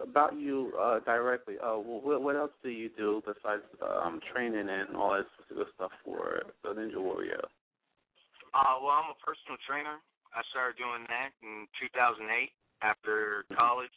about 0.00 0.32
you 0.38 0.72
uh 0.80 1.00
directly, 1.04 1.56
uh, 1.62 1.76
what 1.76 2.22
what 2.22 2.36
else 2.36 2.52
do 2.62 2.70
you 2.70 2.88
do 2.96 3.20
besides 3.26 3.62
um 3.84 4.20
training 4.32 4.68
and 4.68 4.96
all 4.96 5.12
that 5.12 5.26
specific 5.36 5.68
stuff 5.74 5.92
for 6.04 6.40
the 6.62 6.70
Ninja 6.70 6.96
Warrior? 7.00 7.44
Uh, 8.54 8.80
well, 8.80 8.96
I'm 8.96 9.12
a 9.12 9.18
personal 9.20 9.60
trainer. 9.68 10.00
I 10.32 10.40
started 10.48 10.80
doing 10.80 11.04
that 11.12 11.32
in 11.44 11.68
2008 11.76 12.24
after 12.80 13.44
college, 13.52 13.92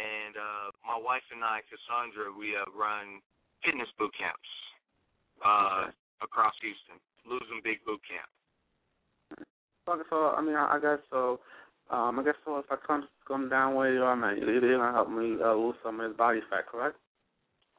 and 0.00 0.32
uh, 0.36 0.66
my 0.80 0.96
wife 0.96 1.24
and 1.28 1.44
I, 1.44 1.60
Cassandra, 1.68 2.32
we 2.32 2.56
uh, 2.56 2.64
run 2.72 3.20
fitness 3.64 3.88
boot 4.00 4.12
camps 4.16 4.48
uh, 5.44 5.92
Okay. 5.92 5.92
across 6.24 6.56
Houston. 6.64 6.96
Losing 7.26 7.60
Big 7.62 7.84
Boot 7.84 8.00
Camp. 8.06 8.28
Okay, 9.88 10.02
so 10.10 10.34
I 10.36 10.42
mean, 10.42 10.54
I, 10.54 10.76
I 10.76 10.80
guess 10.80 10.98
so. 11.10 11.40
Um, 11.90 12.18
I 12.18 12.22
guess 12.24 12.38
so. 12.44 12.58
If 12.58 12.66
I 12.70 12.76
come 12.86 13.08
come 13.26 13.48
down 13.48 13.74
where 13.74 13.92
you 13.92 14.02
are, 14.02 14.16
man, 14.16 14.38
you're 14.38 14.62
you're 14.62 14.78
gonna 14.78 14.92
help 14.92 15.10
me 15.10 15.36
uh, 15.42 15.54
lose 15.54 15.76
some 15.82 16.00
of 16.00 16.08
his 16.08 16.16
body 16.16 16.40
fat, 16.50 16.66
correct? 16.70 16.96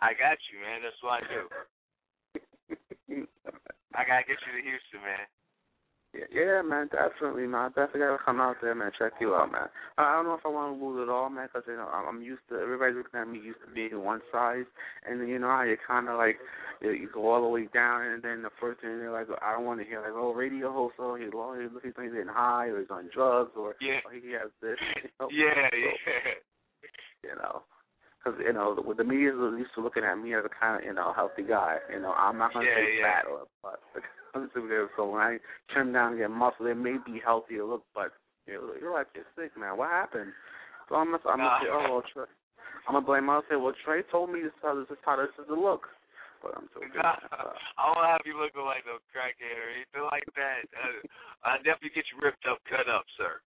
I 0.02 0.12
got 0.12 0.38
you, 0.52 0.60
man. 0.60 0.82
That's 0.84 1.02
what 1.02 1.24
I 1.24 1.28
do. 1.32 1.44
I 3.96 4.04
gotta 4.04 4.28
get 4.28 4.42
you 4.44 4.52
to 4.58 4.64
Houston, 4.68 5.02
man. 5.02 5.26
Yeah, 6.14 6.62
man, 6.62 6.90
definitely, 6.94 7.48
man. 7.48 7.66
I 7.66 7.68
definitely 7.70 8.02
gotta 8.02 8.22
come 8.24 8.40
out 8.40 8.58
there, 8.62 8.76
man. 8.76 8.92
Check 8.98 9.14
you 9.20 9.34
out, 9.34 9.52
man. 9.52 9.66
I 9.98 10.14
don't 10.14 10.26
know 10.26 10.36
if 10.36 10.46
I 10.46 10.50
want 10.50 10.78
to 10.78 10.86
lose 10.86 11.02
it 11.02 11.10
all, 11.10 11.30
man, 11.30 11.50
because 11.50 11.66
you 11.68 11.74
know 11.76 11.90
I'm 11.90 12.22
used 12.22 12.46
to 12.50 12.60
everybody's 12.62 12.98
looking 12.98 13.20
at 13.20 13.28
me 13.28 13.40
used 13.42 13.58
to 13.66 13.74
being 13.74 13.98
one 14.04 14.22
size, 14.32 14.70
and 15.10 15.28
you 15.28 15.40
know 15.40 15.48
how 15.50 15.64
you 15.64 15.76
kind 15.88 16.10
of 16.10 16.18
like 16.18 16.38
you, 16.82 17.10
go 17.12 17.32
all 17.34 17.42
the 17.42 17.48
way 17.50 17.68
down, 17.74 18.04
and 18.04 18.22
then 18.22 18.44
the 18.44 18.54
first 18.62 18.82
thing 18.82 19.00
they're 19.00 19.12
like, 19.12 19.26
I 19.42 19.54
don't 19.54 19.66
want 19.66 19.80
to 19.82 19.86
hear 19.88 20.02
like, 20.02 20.14
oh, 20.14 20.34
radio 20.34 20.72
host, 20.72 20.96
oh, 21.00 21.16
he's 21.16 21.30
oh, 21.34 21.38
low, 21.38 21.60
he's 21.60 21.72
he's 21.82 22.28
high, 22.30 22.68
or 22.68 22.80
he's 22.82 22.92
on 22.92 23.10
drugs, 23.14 23.52
or 23.58 23.76
Yeah. 23.82 24.06
oh, 24.06 24.12
he 24.14 24.34
has 24.34 24.52
this. 24.62 24.78
You 25.02 25.10
know? 25.20 25.28
Yeah, 25.32 25.70
So, 25.72 25.78
yeah. 25.78 26.34
you 27.24 27.36
know. 27.42 27.64
Because 28.24 28.40
you 28.46 28.54
know 28.54 28.76
the, 28.76 28.94
the 28.96 29.04
media 29.04 29.34
is 29.34 29.60
used 29.60 29.76
to 29.76 29.82
looking 29.82 30.04
at 30.06 30.16
me 30.16 30.34
as 30.34 30.46
a 30.46 30.50
kind 30.50 30.80
of 30.80 30.86
you 30.86 30.94
know 30.94 31.12
healthy 31.14 31.44
guy. 31.44 31.78
You 31.92 32.00
know 32.00 32.14
I'm 32.14 32.38
not 32.38 32.54
gonna 32.54 32.66
Yeah, 32.66 32.76
say 32.76 32.98
yeah. 33.00 33.04
fat 33.04 33.26
or 33.30 33.48
but 33.62 33.80
so 34.34 35.10
when 35.10 35.22
I 35.22 35.38
trim 35.72 35.94
down 35.94 36.14
and 36.14 36.20
get 36.22 36.32
muscle, 36.32 36.66
it 36.68 36.76
may 36.76 36.98
be 37.06 37.22
healthy 37.24 37.56
to 37.58 37.66
look, 37.66 37.84
but 37.94 38.14
you 38.48 38.56
know, 38.56 38.74
you're 38.80 38.94
like 38.94 39.08
you're 39.16 39.30
sick, 39.38 39.56
man. 39.58 39.78
What 39.78 39.90
happened? 39.90 40.32
So 40.90 40.96
I'm 40.96 41.12
gonna 41.12 41.24
I'm 41.30 41.38
gonna 41.38 41.60
say, 41.62 41.70
oh 41.72 41.86
well, 41.90 42.04
Trey. 42.14 42.30
I'm 42.88 42.96
gonna 42.96 43.06
blame. 43.06 43.30
I'll 43.30 43.44
say, 43.50 43.56
well, 43.56 43.74
Trey 43.86 44.04
told 44.12 44.32
me 44.32 44.42
this 44.44 44.52
how 44.62 44.76
this 44.76 44.90
is 44.92 44.98
how 45.06 45.16
this 45.16 45.32
is 45.40 45.48
the 45.48 45.56
look. 45.56 45.88
But 46.42 46.58
I'm. 46.58 46.68
Nah, 46.96 47.16
Uh, 47.32 47.56
I 47.80 47.88
won't 47.96 48.10
have 48.10 48.26
you 48.26 48.36
looking 48.36 48.66
like 48.68 48.84
no 48.84 49.00
crackhead 49.16 49.56
or 49.56 49.70
anything 49.72 50.04
like 50.12 50.28
that. 50.36 50.68
Uh, 50.76 51.00
I'll 51.48 51.64
definitely 51.64 51.96
get 51.96 52.06
you 52.12 52.20
ripped 52.20 52.44
up, 52.50 52.60
cut 52.68 52.92
up, 52.92 53.06
sir. 53.16 53.40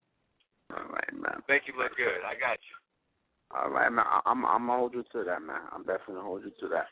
all 0.71 0.87
right, 0.87 1.11
man. 1.11 1.43
Make 1.49 1.67
you 1.67 1.75
look 1.75 1.91
good. 1.99 2.23
I 2.23 2.39
got 2.39 2.59
you. 2.63 2.75
All 3.51 3.69
right, 3.69 3.91
man. 3.91 4.05
I- 4.07 4.23
I'm 4.25 4.45
I'm 4.45 4.67
gonna 4.67 4.79
hold 4.79 4.93
you 4.93 5.03
to 5.03 5.23
that, 5.27 5.41
man. 5.41 5.59
I'm 5.75 5.83
definitely 5.83 6.23
gonna 6.23 6.31
hold 6.31 6.43
you 6.47 6.53
to 6.61 6.67
that. 6.71 6.87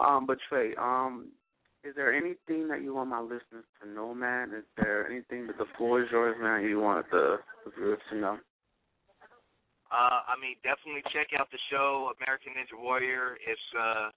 Um, 0.00 0.24
but 0.24 0.38
Trey, 0.48 0.74
um, 0.76 1.28
is 1.84 1.94
there 1.94 2.12
anything 2.12 2.68
that 2.68 2.82
you 2.82 2.94
want 2.94 3.10
my 3.10 3.20
listeners 3.20 3.68
to 3.80 3.88
know, 3.88 4.14
man? 4.14 4.52
Is 4.56 4.64
there 4.76 5.06
anything 5.06 5.46
that 5.46 5.58
the 5.58 5.68
floor 5.76 6.02
is 6.02 6.08
yours, 6.10 6.36
man? 6.40 6.64
You 6.64 6.80
want 6.80 7.04
the, 7.10 7.38
the 7.64 7.70
viewers 7.76 8.00
to 8.10 8.16
know? 8.16 8.38
Uh, 9.92 10.20
I 10.26 10.34
mean, 10.40 10.56
definitely 10.64 11.04
check 11.12 11.36
out 11.38 11.52
the 11.52 11.60
show 11.70 12.10
American 12.18 12.56
Ninja 12.56 12.74
Warrior. 12.74 13.36
It's 13.46 13.68
uh 13.78 14.10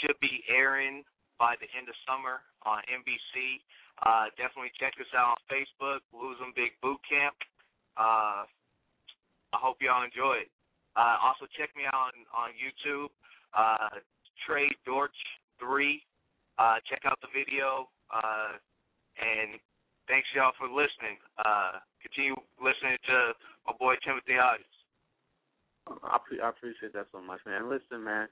should 0.00 0.18
be 0.20 0.42
airing 0.50 1.04
by 1.38 1.54
the 1.58 1.68
end 1.74 1.88
of 1.88 1.96
summer 2.06 2.42
on 2.62 2.82
NBC. 2.86 3.62
Uh, 4.02 4.26
definitely 4.34 4.74
check 4.78 4.94
us 4.98 5.10
out 5.14 5.38
on 5.38 5.40
Facebook, 5.46 6.02
Losing 6.10 6.50
Big 6.54 6.74
Boot 6.82 6.98
Camp. 7.06 7.34
Uh, 7.96 8.46
I 9.54 9.58
hope 9.58 9.78
y'all 9.78 10.02
enjoy 10.02 10.42
it. 10.46 10.50
Uh, 10.98 11.18
also 11.22 11.46
check 11.54 11.70
me 11.78 11.86
out 11.86 12.10
on, 12.10 12.14
on 12.34 12.50
YouTube, 12.58 13.10
uh, 13.54 14.02
Trey 14.46 14.66
Dortch 14.86 15.14
three. 15.58 16.02
Uh, 16.58 16.78
check 16.88 17.02
out 17.04 17.18
the 17.20 17.32
video. 17.34 17.88
Uh, 18.12 18.58
and 19.18 19.58
thanks 20.06 20.28
y'all 20.34 20.54
for 20.58 20.68
listening. 20.68 21.18
Uh, 21.38 21.82
continue 22.02 22.36
listening 22.60 22.98
to 23.06 23.34
my 23.66 23.74
boy 23.78 23.94
Timothy 24.04 24.38
Hodges. 24.38 24.66
I, 26.02 26.16
pre- 26.22 26.40
I 26.40 26.48
appreciate 26.48 26.92
that 26.94 27.06
so 27.12 27.20
much, 27.20 27.40
man. 27.44 27.68
Listen, 27.68 28.04
man. 28.04 28.28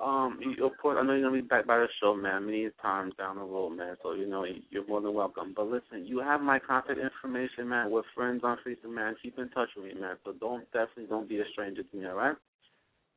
Um, 0.00 0.40
you, 0.40 0.64
of 0.64 0.72
course, 0.80 0.96
I 0.98 1.04
know 1.04 1.12
you're 1.12 1.28
gonna 1.28 1.42
be 1.42 1.46
back 1.46 1.66
by 1.66 1.76
the 1.76 1.88
show, 2.00 2.14
man, 2.14 2.46
many 2.46 2.70
times 2.80 3.12
down 3.18 3.36
the 3.36 3.44
road, 3.44 3.76
man. 3.76 3.96
So 4.02 4.14
you 4.14 4.26
know 4.26 4.46
you're 4.70 4.86
more 4.86 5.02
than 5.02 5.12
welcome. 5.12 5.52
But 5.54 5.66
listen, 5.66 6.06
you 6.06 6.20
have 6.20 6.40
my 6.40 6.58
contact 6.58 6.98
information, 6.98 7.68
man. 7.68 7.90
We're 7.90 8.02
friends 8.14 8.40
on 8.42 8.56
Facebook, 8.66 8.94
man. 8.94 9.16
Keep 9.22 9.38
in 9.38 9.50
touch 9.50 9.68
with 9.76 9.92
me, 9.92 10.00
man. 10.00 10.16
So 10.24 10.32
don't 10.32 10.64
definitely 10.72 11.06
don't 11.10 11.28
be 11.28 11.40
a 11.40 11.44
stranger 11.52 11.82
to 11.82 11.96
me, 11.96 12.06
all 12.06 12.14
right? 12.14 12.36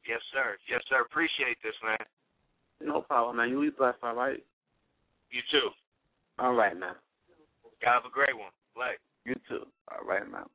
Yes, 0.07 0.19
sir. 0.33 0.57
Yes, 0.69 0.81
sir. 0.89 1.01
Appreciate 1.01 1.57
this, 1.63 1.73
man. 1.81 2.03
No 2.81 3.01
problem, 3.01 3.38
man. 3.38 3.49
You 3.49 3.61
be 3.61 3.69
blessed, 3.69 3.97
all 4.03 4.15
right? 4.15 4.43
You 5.31 5.41
too. 5.51 5.69
All 6.39 6.53
right, 6.53 6.77
man. 6.77 6.95
Have 7.81 8.05
a 8.05 8.09
great 8.09 8.35
one. 8.38 8.51
Like. 8.77 8.99
You 9.25 9.35
too. 9.47 9.65
All 9.91 10.07
right, 10.07 10.29
man. 10.29 10.45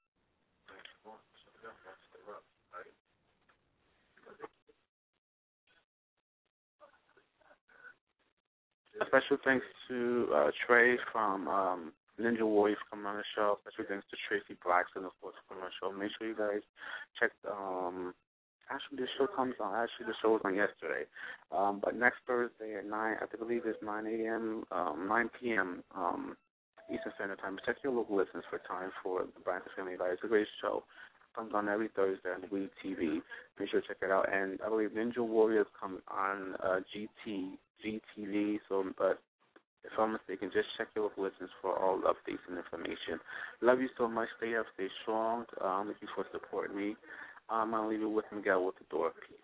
Special 9.07 9.39
thanks 9.45 9.65
to 9.89 10.29
uh, 10.35 10.51
Trey 10.67 10.97
from 11.11 11.49
um, 11.49 11.93
Ninja 12.21 12.43
Warriors 12.43 12.79
coming 12.91 13.07
on 13.07 13.17
the 13.17 13.25
show. 13.35 13.59
Special 13.63 13.89
thanks 13.89 14.07
to 14.11 14.17
Traci 14.29 14.59
Braxton, 14.61 15.05
of 15.05 15.13
course, 15.23 15.35
coming 15.49 15.65
on 15.65 15.71
the 15.71 15.75
show. 15.81 15.91
Make 15.91 16.11
sure 16.19 16.29
you 16.29 16.37
guys 16.37 16.61
check. 17.19 17.31
Um, 17.51 18.15
actually, 18.71 18.99
the 18.99 19.09
show 19.19 19.27
comes 19.27 19.55
on. 19.61 19.75
Actually, 19.75 20.07
the 20.07 20.15
show 20.23 20.33
was 20.33 20.43
on 20.45 20.55
yesterday. 20.55 21.05
Um, 21.53 21.81
but 21.83 21.97
next 21.97 22.19
Thursday 22.27 22.77
at 22.79 22.87
nine, 22.87 23.17
I 23.21 23.27
believe 23.37 23.63
it's 23.67 23.79
nine 23.83 24.07
a.m., 24.07 24.65
um, 24.73 25.07
nine 25.09 25.31
p.m. 25.41 25.83
Um, 25.95 26.37
Eastern 26.93 27.13
Standard 27.17 27.39
Time. 27.41 27.59
Check 27.65 27.77
your 27.85 27.93
local 27.93 28.17
listings 28.17 28.45
for 28.51 28.59
time 28.67 28.91
for 29.03 29.23
the 29.23 29.41
Braxton 29.45 29.73
Family 29.77 29.97
Life. 29.97 30.11
It's 30.15 30.25
a 30.25 30.29
great 30.29 30.49
show. 30.61 30.83
Comes 31.35 31.53
on 31.55 31.69
every 31.69 31.89
Thursday 31.95 32.31
on 32.31 32.43
WE 32.51 32.69
tv. 32.85 33.23
Make 33.59 33.71
sure 33.71 33.81
to 33.81 33.87
check 33.87 33.99
it 34.03 34.11
out. 34.11 34.27
And 34.33 34.59
I 34.65 34.69
believe 34.69 34.91
Ninja 34.91 35.19
Warriors 35.19 35.67
come 35.81 36.03
on 36.11 36.55
uh, 36.63 36.81
GT 36.91 37.53
GTV. 37.85 38.59
So, 38.69 38.85
but 38.99 39.23
if 39.85 39.93
I'm 39.99 40.13
mistaken, 40.13 40.51
just 40.53 40.69
check 40.77 40.89
your 40.95 41.05
local 41.05 41.25
listeners 41.25 41.51
for 41.63 41.79
all 41.79 41.99
updates 42.01 42.43
and 42.49 42.59
information. 42.59 43.21
Love 43.63 43.81
you 43.81 43.89
so 43.97 44.09
much. 44.09 44.29
Stay 44.39 44.57
up, 44.57 44.67
stay 44.75 44.89
strong. 45.03 45.45
Um, 45.63 45.87
thank 45.87 46.03
you 46.03 46.09
for 46.15 46.27
supporting 46.33 46.77
me. 46.77 46.97
I'm 47.51 47.71
gonna 47.73 47.89
leave 47.89 48.03
it 48.03 48.11
with 48.11 48.25
Miguel 48.35 48.65
with 48.65 48.77
the 48.79 48.85
door 48.91 49.13
please. 49.27 49.37